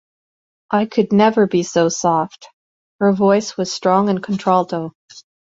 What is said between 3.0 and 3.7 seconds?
voice